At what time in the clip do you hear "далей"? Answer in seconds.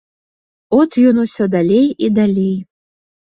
1.55-1.85, 2.19-2.57